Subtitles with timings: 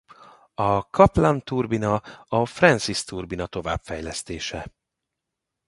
[0.53, 4.69] A Kaplan-turbina a Francis-turbina továbbfejlesztése.